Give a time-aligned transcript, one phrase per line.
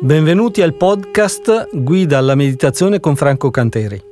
[0.00, 4.02] Benvenuti al podcast Guida alla meditazione con Franco Canteri.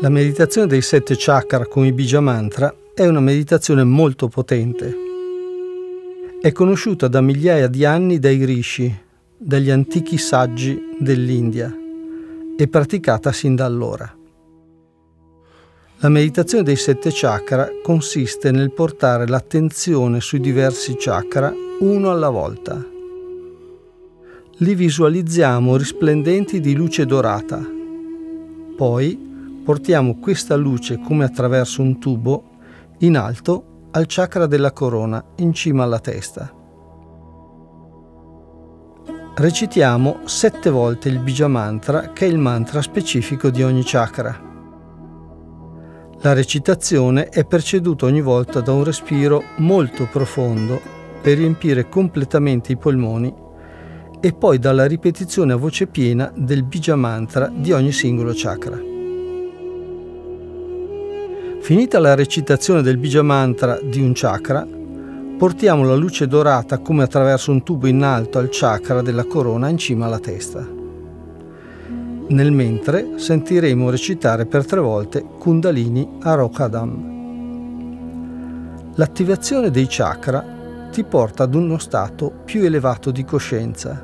[0.00, 4.94] La meditazione dei sette chakra con i Bija Mantra è una meditazione molto potente.
[6.40, 8.94] È conosciuta da migliaia di anni dai rishi,
[9.36, 11.74] dagli antichi saggi dell'India
[12.56, 14.14] e praticata sin da allora.
[16.00, 22.94] La meditazione dei sette chakra consiste nel portare l'attenzione sui diversi chakra uno alla volta.
[24.60, 27.62] Li visualizziamo risplendenti di luce dorata.
[28.74, 32.42] Poi portiamo questa luce come attraverso un tubo
[33.00, 36.50] in alto al chakra della corona in cima alla testa.
[39.34, 44.40] Recitiamo sette volte il Bija Mantra che è il mantra specifico di ogni chakra.
[46.20, 50.80] La recitazione è preceduta ogni volta da un respiro molto profondo
[51.20, 53.44] per riempire completamente i polmoni
[54.20, 58.94] e poi dalla ripetizione a voce piena del Bija Mantra di ogni singolo chakra.
[61.60, 64.66] Finita la recitazione del Bija Mantra di un chakra,
[65.36, 69.76] portiamo la luce dorata come attraverso un tubo in alto al chakra della corona in
[69.76, 70.66] cima alla testa.
[72.28, 77.14] Nel mentre sentiremo recitare per tre volte Kundalini Arokadam.
[78.94, 80.55] L'attivazione dei chakra
[80.96, 84.02] ti porta ad uno stato più elevato di coscienza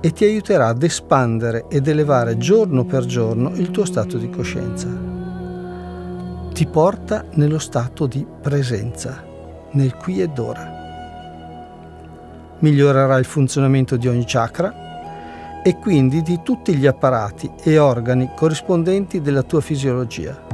[0.00, 4.88] e ti aiuterà ad espandere ed elevare giorno per giorno il tuo stato di coscienza.
[6.52, 9.24] Ti porta nello stato di presenza,
[9.70, 10.68] nel qui ed ora.
[12.58, 19.20] Migliorerà il funzionamento di ogni chakra e quindi di tutti gli apparati e organi corrispondenti
[19.20, 20.44] della tua fisiologia,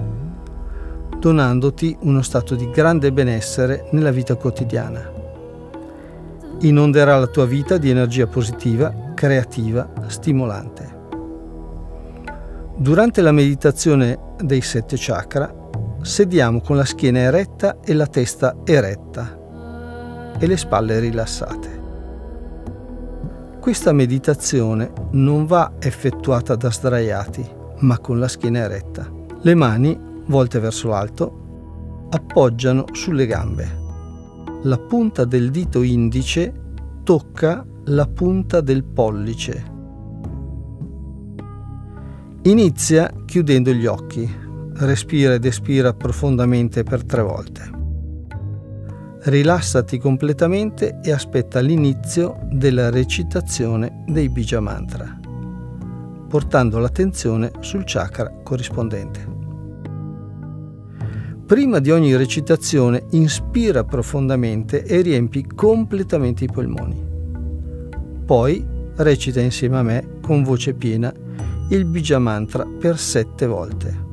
[1.18, 5.24] donandoti uno stato di grande benessere nella vita quotidiana.
[6.60, 10.94] Inonderà la tua vita di energia positiva, creativa, stimolante.
[12.76, 15.52] Durante la meditazione dei sette chakra,
[16.02, 19.38] sediamo con la schiena eretta e la testa eretta
[20.38, 21.84] e le spalle rilassate.
[23.60, 27.44] Questa meditazione non va effettuata da sdraiati,
[27.78, 29.10] ma con la schiena eretta.
[29.40, 33.84] Le mani, volte verso l'alto, appoggiano sulle gambe.
[34.66, 36.52] La punta del dito indice
[37.04, 39.64] tocca la punta del pollice.
[42.42, 44.28] Inizia chiudendo gli occhi.
[44.78, 47.74] Respira ed espira profondamente per tre volte
[49.26, 55.18] rilassati completamente e aspetta l'inizio della recitazione dei Bija Mantra,
[56.28, 59.35] portando l'attenzione sul chakra corrispondente.
[61.46, 67.00] Prima di ogni recitazione inspira profondamente e riempi completamente i polmoni.
[68.24, 71.14] Poi recita insieme a me con voce piena
[71.68, 74.04] il Bija Mantra per sette volte.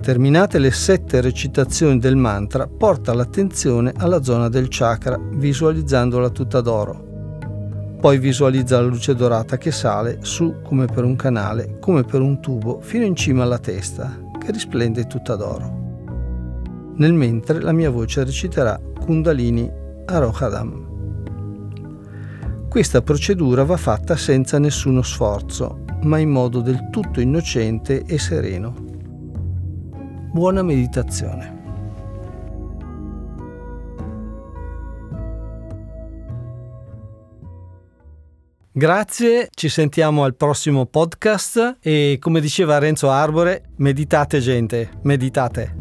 [0.00, 7.98] Terminate le sette recitazioni del mantra, porta l'attenzione alla zona del chakra visualizzandola tutta d'oro.
[8.00, 12.40] Poi visualizza la luce dorata che sale su come per un canale, come per un
[12.40, 16.92] tubo, fino in cima alla testa, che risplende tutta d'oro.
[16.96, 19.70] Nel mentre la mia voce reciterà Kundalini
[20.06, 20.88] Arohadam.
[22.68, 28.74] Questa procedura va fatta senza nessuno sforzo, ma in modo del tutto innocente e sereno.
[30.32, 31.59] Buona meditazione.
[38.72, 45.79] Grazie, ci sentiamo al prossimo podcast e come diceva Renzo Arbore, meditate gente, meditate.